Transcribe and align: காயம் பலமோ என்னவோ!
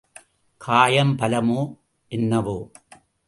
காயம் 0.61 1.17
பலமோ 1.17 1.61
என்னவோ! 2.11 2.57